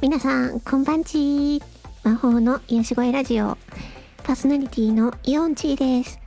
[0.00, 1.60] 皆さん、こんばんち。
[2.04, 3.58] 魔法の癒し声ラジオ、
[4.22, 6.20] パーソナリティのイオンチーです。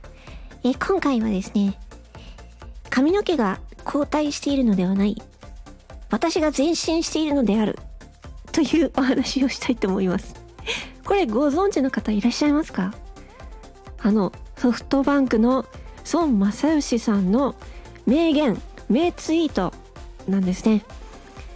[0.62, 1.78] え、今回はですね、
[2.90, 5.16] 髪の毛が後退しているのではない、
[6.10, 7.78] 私が前進しているのである、
[8.52, 10.34] というお話をしたいと思います。
[11.02, 12.92] これご存知の方いらっしゃいますか？
[14.02, 15.64] あの、ソフトバンクの
[16.12, 17.54] 孫正義さんの
[18.04, 19.72] 名言、名ツイート
[20.28, 20.84] なんですね。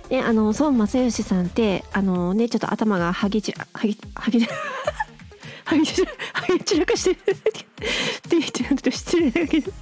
[0.08, 4.40] で、あの、孫正義さんって、あのね、ちょっと頭がはげち、はげ、はげ、
[5.64, 7.66] はげち、はげ散らかしてるって
[8.30, 9.72] 言ってなんと失礼だけど。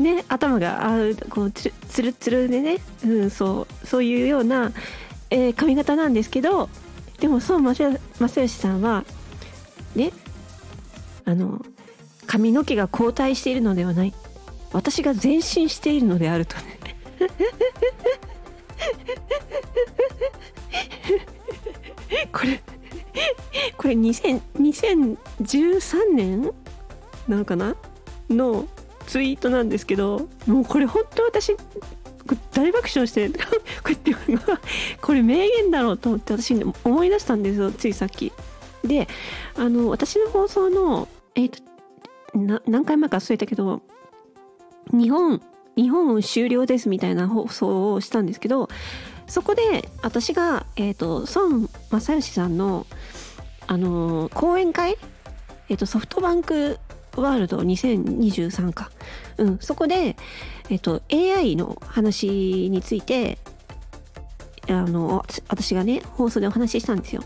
[0.00, 0.98] ね、頭が、あ
[1.28, 4.72] こう、つる、つるつるでね、うん、そう、そういうような、
[5.30, 6.70] えー髪型なんですけど、
[7.20, 9.04] でも孫正義さんは、
[9.94, 10.12] ね、
[11.24, 11.64] あの、
[12.26, 14.14] 髪の毛が後退しているのではない。
[14.72, 16.78] 私が前進しているのであるとね。
[22.32, 22.62] これ、
[23.76, 26.52] これ2000 2013年
[27.26, 27.74] なのかな？
[28.30, 28.66] の
[29.06, 31.56] ツイートなんですけど、もうこれ本当私、
[32.52, 33.44] 大爆笑して、 こ
[33.86, 34.14] うやって、
[35.00, 36.54] これ名言だろうと思って私
[36.84, 38.32] 思い出したんですよ、ついさっき。
[38.84, 39.08] で、
[39.56, 41.58] あの、私の放送の、えっ、と、
[42.66, 43.80] 何回前か忘れたけど、
[44.92, 45.40] 日本、
[45.78, 48.68] 日本終了ですみたいな放送をしたんですけど、
[49.28, 52.84] そこで私が、えっ、と、孫正義さんの、
[53.68, 54.96] あのー講演会
[55.68, 56.80] えっ、と、ソフトバンク
[57.14, 58.90] ワールド2023か。
[59.36, 60.16] うん、そこで、
[60.68, 62.26] えっ、と、AI の話
[62.70, 63.38] について、
[64.66, 67.22] あの、私がね、放送でお話ししたんですよ。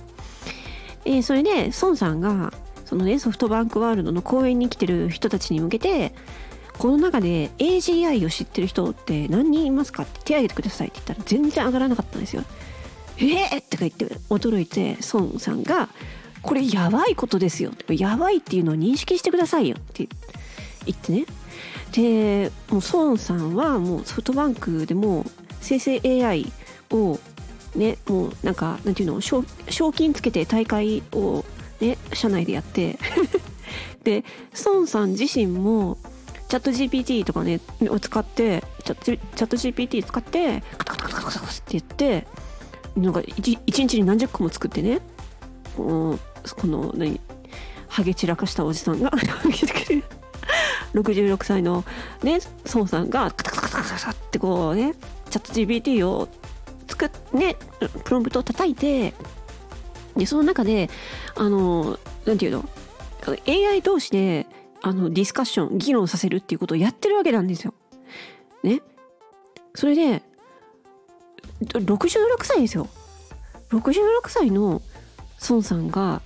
[1.07, 2.53] えーそれで、孫さんが、
[2.85, 6.13] そのね、ソフトバンクワールドの講演に来てる人たちに向けて、
[6.83, 12.43] この中で AGI を知ってる人って何人いますかって手挙げてくださいって言ったら全然上がらなかったんですよ。
[13.19, 15.89] えーって言って驚いて孫さんが
[16.43, 20.09] 「これやばいことですよ」やばいっていうのを認識してくださいよ」って
[20.85, 21.27] 言ってね
[21.93, 25.25] でもう孫さんはもうソフトバンクでも
[25.61, 26.51] 生成 AI
[26.91, 27.21] を
[27.77, 31.45] ねもうなんかなんていうの賞賞金つけて大会を
[31.79, 32.99] ね社内でやって
[34.03, 34.25] で
[34.65, 35.97] 孫さん自身も
[36.53, 42.27] チャット GPT とかねを使ってチャット GPT 使ってカタカタカタカタカタって言って
[42.95, 45.01] なんか一一日に何十個も作ってね
[45.75, 46.19] この
[46.55, 47.19] この何
[47.89, 49.11] ハゲ散らかしたおじさんが
[50.93, 51.87] 66歳の
[52.23, 52.39] ね
[52.75, 54.95] 孫さんがカタカタカタカタカタってこうね
[55.31, 56.29] チャット GPT を
[56.87, 57.57] 作っね
[58.05, 59.15] プロンプトを叩いて
[60.19, 60.91] でその中で
[61.35, 62.69] あのなんていうの
[63.49, 64.47] AI 同士で
[64.83, 67.75] あのディスカッション議論させるっていうことをやってるわけなんですよ。
[68.63, 68.83] ね。
[69.75, 70.23] それで
[71.63, 72.89] 66歳ですよ。
[73.71, 74.83] 66歳の
[75.49, 76.21] 孫さんが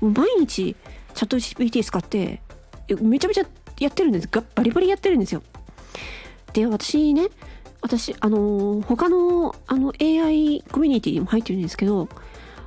[0.00, 0.76] 毎日
[1.14, 2.40] チャット GPT 使って
[3.00, 3.46] めちゃめちゃ
[3.80, 5.42] やってるんですバリバリやってるんですよ。
[6.52, 7.28] で私ね
[7.80, 12.08] 私あの他のあの AI コミュニティにも入ってるんですけど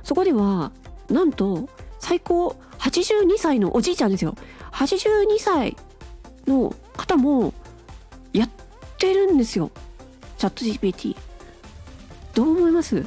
[0.04, 0.72] そこでは
[1.10, 4.34] なんと最高82歳のおじいちゃんですよ
[4.72, 5.76] 82歳
[6.46, 7.54] の方も
[8.32, 8.50] やっ
[8.98, 9.70] てるんですよ。
[10.38, 11.16] チャット GPT
[12.34, 13.06] どう思います？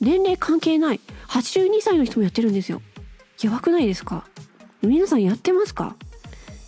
[0.00, 1.00] 年齢関係ない。
[1.28, 2.82] 82歳の人もやってるんですよ。
[3.40, 4.26] やばくないですか？
[4.82, 5.96] 皆さんやってますか？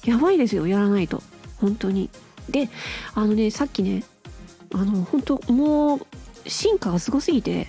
[0.04, 0.66] やばいですよ。
[0.66, 1.22] やらないと。
[1.58, 2.08] 本当に。
[2.48, 2.68] で
[3.14, 4.04] あのねさっきね
[4.72, 6.06] あの本当もう
[6.46, 7.68] 進化がすごすぎて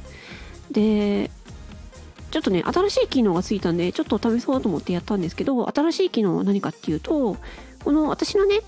[0.69, 1.31] で
[2.35, 7.37] ちょっとね新しい機能がついたんでちょっと試そうと思ってやったんですけど新しい機能は何かっていうと
[7.81, 8.59] この私のね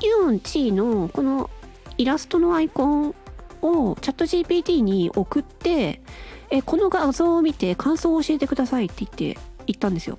[0.00, 1.50] ユオンチーのこの
[1.98, 3.14] イラストのアイコン
[3.60, 6.00] をチャット GPT に送って
[6.48, 10.18] えこの画像を見て感想を教えてくださいって言って言ったんですよ。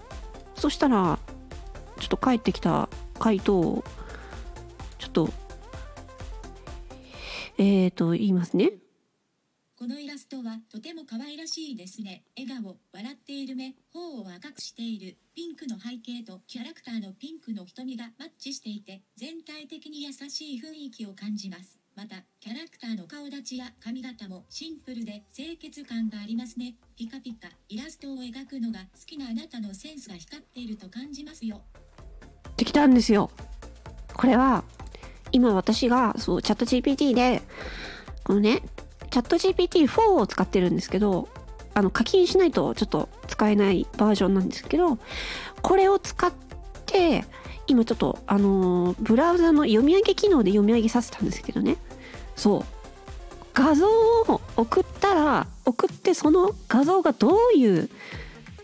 [0.53, 1.17] そしたら
[1.99, 3.83] ちょっと返ってきた回答を
[4.99, 5.29] ちょっと
[7.57, 8.71] えーと言いますね。
[9.79, 12.23] このイラはとても可愛らしいですね。
[12.37, 15.17] 笑顔、笑っている目、頬を赤くしている。
[15.35, 21.79] ピンクの背景とキャラクターのピンクの瞳がマッチしていて、全体的に優しい雰囲気を感じます。
[21.95, 26.75] また、キャラクターの顔立ちや髪型もシンプルで清潔感がありますね。
[26.95, 31.61] ピカピカ、イラストを描くのが好きなあなたのセンスが光っていると感じますよ。
[32.57, 33.29] できたんですよ
[34.13, 34.63] これは
[35.31, 37.41] 今私がそうチャット GPT で
[38.23, 38.61] このね
[39.13, 41.29] チャット GPT4 を使ってるんですけど
[41.75, 44.97] あの課金しないとちょっと使えないバージョンなんですけど
[45.61, 46.33] これを使っ
[46.87, 47.23] て
[47.67, 51.77] 今ちょっとあのブラウザの読み上げ機能で読み上げさせたんですけどね。
[52.35, 52.63] そう。
[53.53, 57.89] 画像を送ったら送ってその画像がどういう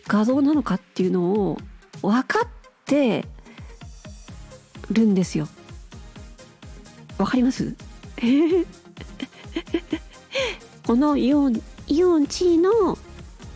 [0.08, 1.60] 画像なのかっていうのを
[2.02, 2.48] 分かっ
[2.86, 3.26] て
[4.90, 5.48] るんですよ。
[7.20, 7.76] わかります？
[10.90, 12.98] このイオンイオンチーの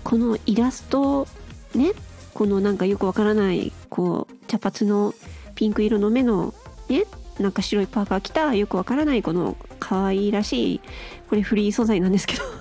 [0.04, 1.28] このイラスト
[1.74, 1.94] ね
[2.36, 5.16] このなんかよくわからないこう茶髪の
[5.56, 6.54] ピンク色の目の
[6.90, 7.06] ね
[7.40, 10.82] なんか白いパーカー着たよくわからないこの可愛らしい
[11.28, 12.44] これフリー素材なんですけど。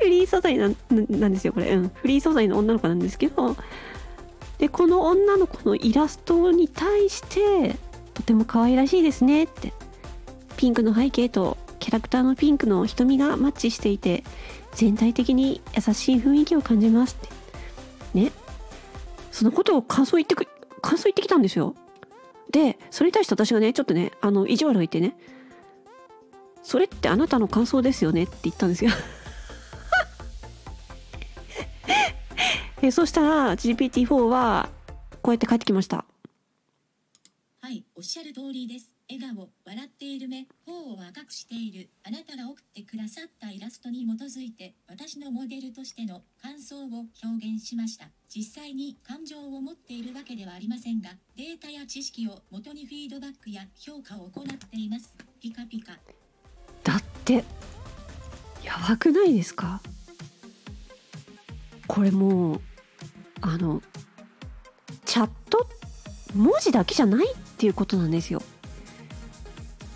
[0.00, 3.54] フリー素材なんなんですよこれ、うん、フリー素材の女の子なんですけど。
[4.58, 7.76] でこの女の子のイラストに対して
[8.14, 9.72] とても可愛らしいですねって。
[10.56, 14.22] ピンクの背景とキャラクターのピンクの瞳がマッチしていて
[14.72, 17.28] 全体的に優しい雰囲気を感じますっ
[18.14, 18.20] て。
[18.26, 18.32] ね。
[19.32, 20.46] そのことを感想言ってく
[20.80, 21.74] 感想言ってきたんですよ。
[22.50, 25.16] でそれに対して私がねちょっとねあの意地悪を言ってね
[26.62, 28.90] それってあなたの感想ですよねって言ったんですよ。
[32.82, 34.68] えそしたら GPT-4 は
[35.22, 36.04] こうやって帰ってきました。
[37.60, 38.99] はいおっしゃる通りです。
[39.10, 41.90] 笑顔笑っている目頬を赤くしている。
[42.04, 48.06] あなたが送ってくださったイラストに基づいて私のモデルとしての感想を表現しました。
[48.28, 55.12] 実際に感情を持っているわけではありませんがデータや知識を元にフィードバックや評価を行っています。
[55.40, 55.98] ピカピカ。
[56.84, 57.44] だって
[58.62, 59.80] やばくないですか？
[61.88, 62.60] これもう
[63.40, 63.82] あの
[65.04, 65.66] チャット
[66.32, 68.40] 文字だけじゃないっていうことなんですよ。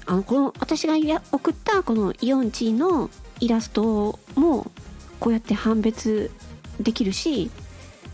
[0.07, 3.11] あのこの私が送ったこのイオンチーの
[3.41, 4.71] イラストも
[5.19, 6.31] こうやって判別
[6.81, 7.51] できるし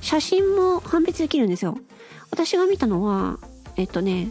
[0.00, 1.78] 写真も判別できるんですよ。
[2.30, 3.38] 私が見たのは
[3.76, 4.30] えっとね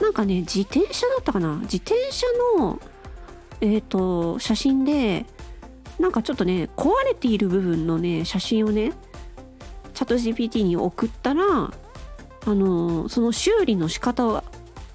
[0.00, 1.56] なんかね自転車だったかな？
[1.62, 2.26] 自転車
[2.58, 2.80] の
[3.60, 5.26] えっと写真で
[5.98, 8.92] なんかちょっとね壊れている部分のね写真をね
[9.94, 11.44] チャット GPT に送ったら
[12.46, 14.42] あのその修理の仕方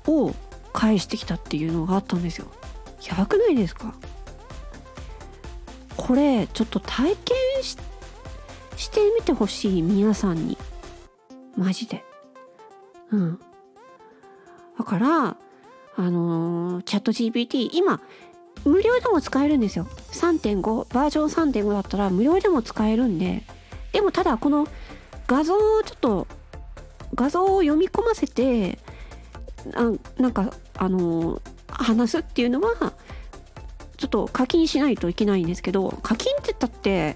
[0.08, 0.36] を
[0.76, 2.48] 返してきたっていうのがあったんですよ。
[3.08, 3.96] やばくないですか？
[5.96, 7.76] これちょっと体験し
[8.90, 10.58] てみてほしい皆さんに。
[11.58, 12.04] マジで。
[13.12, 13.40] うん。
[14.78, 15.38] だから
[15.98, 18.02] あのー、チャット GPT 今
[18.66, 19.88] 無料でも使えるんですよ。
[20.12, 23.44] 3.5バージョン3.5だったら無料でも使えるんで。
[23.94, 24.68] でもただこの
[25.28, 26.28] 画像をちょっと
[27.14, 28.78] 画像を読み込ませて
[29.74, 32.94] あなんかあの話すっていうのは
[33.98, 37.16] ちょっと課金しないといけないんですけど課金って言ったって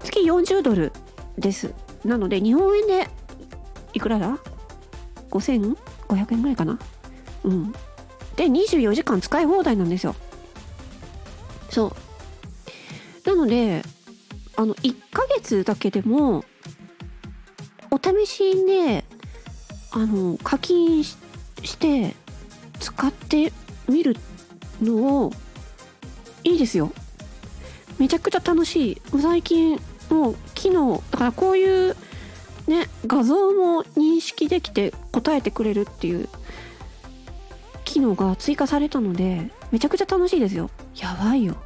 [0.00, 0.92] 月40ドル
[1.38, 1.72] です。
[2.04, 3.08] なので日本円で
[3.92, 4.38] いくらだ
[5.30, 5.76] ?5500
[6.32, 6.78] 円ぐらいかな？
[7.44, 7.72] うん。
[8.36, 10.14] で24時間使い放題なんですよ。
[11.70, 11.92] そう。
[13.28, 13.82] なので
[14.56, 16.44] あの1ヶ月だけでも
[17.90, 19.04] お試しで
[19.92, 21.16] あの課金し
[21.78, 22.14] て
[23.34, 23.52] 使って
[23.88, 24.16] みる
[24.80, 25.32] のを
[26.44, 26.92] いいですよ。
[27.98, 29.02] めちゃくちゃ楽しい。
[29.20, 31.96] 最近もう機能だからこういう
[32.66, 36.28] ね画像も認識できて答えてくれるっていう
[37.84, 40.70] 機能が追加されたのでめちゃくちゃ楽しいですよ。
[40.96, 41.56] やばいよ。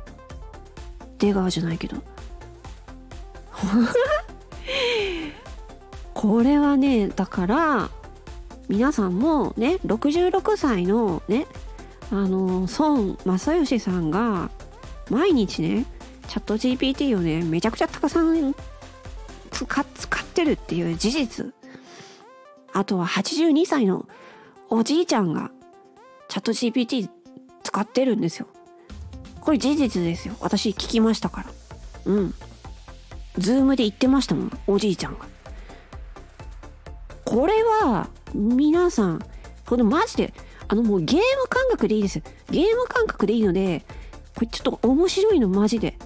[1.19, 1.97] 出川じゃないけど。
[6.15, 7.91] これはねだから
[8.69, 11.47] 皆さんもね66歳のね
[12.11, 14.51] あの孫正義さんが
[15.11, 15.85] 毎日ね
[16.29, 18.55] チャット GPT をねめちゃくちゃたくさん
[19.51, 21.55] 使ってるっていう事実。
[22.73, 24.07] あとは82歳の
[24.69, 25.51] おじいちゃんが
[26.29, 27.09] チャット GPT
[27.63, 28.47] 使ってるんですよ。
[29.41, 30.35] これ事実ですよ。
[30.41, 31.51] 私聞きましたから。
[32.05, 32.35] うん。
[33.39, 35.27] ズームで言ってましたもんおじいちゃんが。
[37.25, 39.21] これは皆さん
[39.67, 40.35] これマジで
[40.69, 42.23] あのもうゲーム感覚でいいです。
[42.51, 43.85] ゲーム感覚でいいので
[44.35, 45.99] これちょっと面白いのマジで。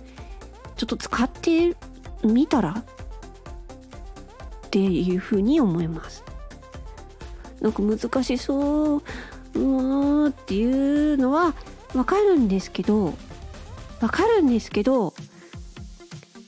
[0.82, 1.76] ちょっと使って
[2.24, 2.84] みたらっ
[4.70, 6.24] ていうふうに思います。
[7.60, 11.54] なんか難しそううーんっていうのは
[11.94, 13.14] わかるんですけど
[14.00, 15.14] わかるんですけど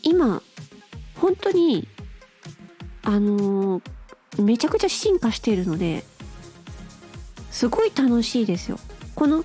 [0.03, 0.43] 今
[1.15, 1.87] 本当に
[3.05, 3.83] あのー、
[4.39, 6.05] めちゃくちゃ進化しているので
[7.51, 8.79] すごい楽しいですよ。
[9.15, 9.45] この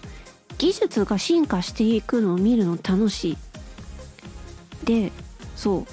[0.58, 3.38] 技術が進化していくのを見るの楽しい。
[4.84, 5.12] で
[5.56, 5.86] そう。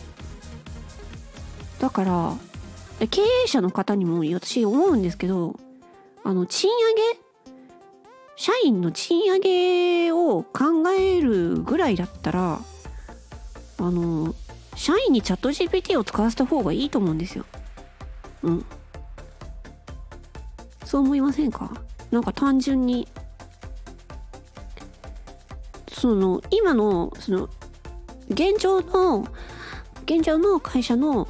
[1.79, 2.35] だから
[3.09, 5.61] 経営者の方にも私思うんですけど
[6.25, 7.21] あの賃上げ？
[8.37, 12.61] 社員の賃上げを考えるぐらいだったら
[13.79, 14.35] あの
[14.75, 17.45] 社員にチャット GPT を使わせた方がいいと思うんですよ。
[18.43, 18.65] うん。
[20.87, 21.71] そう思いませんか？
[22.11, 23.07] なんか単純に
[25.93, 27.51] その今のその
[28.31, 29.27] 現状の
[30.05, 31.29] 現状の会社の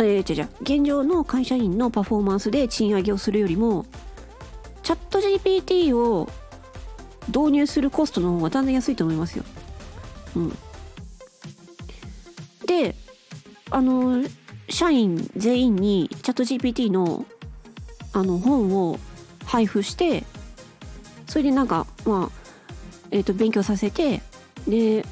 [0.00, 3.84] えー、じゃじゃ現状の会社員のパフォーマンスで賃上げをするよりも
[4.82, 6.28] チャット GPT を
[7.28, 9.44] 導入するコストの方が断然安いと思いますよ。
[10.36, 10.58] うん。
[12.66, 12.94] で、
[13.70, 14.24] あの、
[14.70, 17.26] 社員全員にチャット GPT の
[18.12, 18.98] あの本を
[19.44, 20.24] 配布して、
[21.26, 22.48] それでなんか、まあ、
[23.10, 24.22] えっ、ー、と、勉強させて、
[24.66, 25.04] で、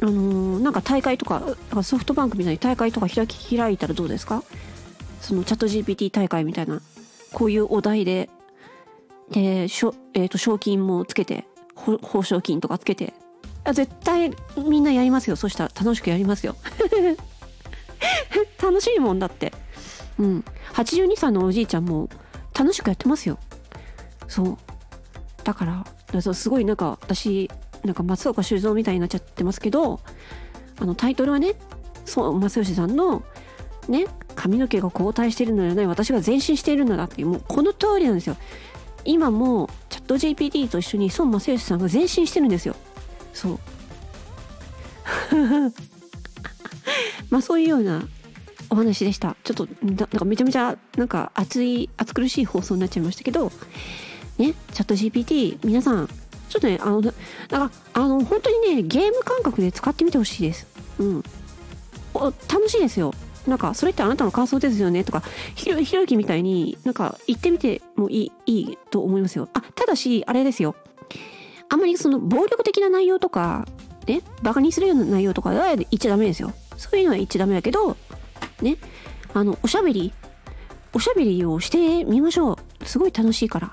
[0.00, 4.42] あのー、なんか大会とか、ソフトバンクみたいに大会とか開き、開いたらどうですか？
[5.20, 6.80] そのチャット GPT 大会みたいな、
[7.32, 8.28] こういうお題で、
[9.30, 13.14] で、しょ、え、ー、と、賞金もつけて、報奨金とかつけて。
[13.72, 15.36] 絶対みんなやりますよ。
[15.36, 16.56] そしたら楽しくやりますよ。
[18.60, 19.52] 楽しいもんだって。
[20.18, 20.44] うん。
[20.74, 22.08] 82歳のおじいちゃんも
[22.62, 23.38] 楽しくやってますよ。
[24.28, 24.58] そう。
[25.42, 25.84] だから、
[26.22, 27.50] すごいなんか私、
[27.84, 29.98] なんか松岡修造みたいになっちゃってますけど、
[30.78, 31.56] あのタイトルはね、
[32.04, 33.24] そう、正義さんの、
[33.88, 38.36] ね、髪の毛が後退しているのではない、私が前進しているのだっていう、もうこの通りなんですよ。
[39.04, 42.76] 今もチャット GPT と一緒に孫正義さんが前進してるんですよ。
[43.32, 43.58] そう。
[47.28, 48.06] まあそういうような
[48.72, 49.36] お話でした。
[49.44, 53.52] ちょっとなんかめちゃめちゃなんか熱い熱苦しい放送になっちゃいましたけど、
[54.38, 56.08] ね、チャット GPT 皆さん
[56.48, 60.66] ちょっとねあのなんかあの本当にねゲーム感覚で使ってみてほしいです。
[60.98, 61.22] うん。
[62.14, 63.14] 楽しいですよ。
[63.46, 65.02] なんか、それってあなたの感想ですよね？
[65.02, 65.22] とか、
[65.54, 69.48] ひろひろゆきみたいになんか言ってみてもいい、いいと思いますよ。
[69.54, 70.76] あ、ただし、あれですよ。
[71.68, 73.66] あんまりその暴力的な内容とか、
[74.06, 76.52] ね、バカにするような内容とかは言っちゃダメですよ。
[76.76, 77.96] そういうのは言っちゃダメだけど、
[78.62, 78.76] ね、
[79.34, 80.12] あの、おしゃべり、
[80.92, 82.84] おしゃべりをしてみましょう。
[82.84, 83.72] すごい楽しいから。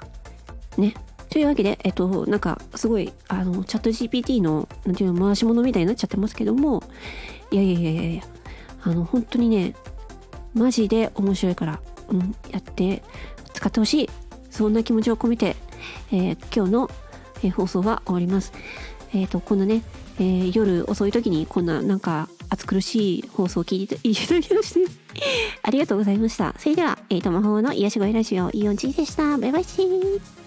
[0.77, 0.95] ね。
[1.29, 6.83] というわけで、えっと、なんか、すごい、あの、チャット GPT の、なんていうの、回し物みたいになっちゃってますけども、
[7.51, 8.23] いやいやいやいや
[8.81, 9.75] あの、本当にね、
[10.53, 11.79] マジで面白いから、
[12.09, 13.03] うん、やって、
[13.53, 14.09] 使ってほしい。
[14.49, 15.55] そんな気持ちを込めて、
[16.11, 16.91] えー、今日の、
[17.43, 18.51] えー、放送は終わります。
[19.13, 19.83] えっ、ー、と、こんなね、
[20.19, 24.91] え、夜遅い時にこんななんか暑苦しい放送を聞いていただきまして
[25.63, 26.53] ありがとうございました。
[26.57, 29.37] それでは、えーと、魔法の癒し声ラジオ、イオンチーでした。
[29.37, 30.38] バイバイチー。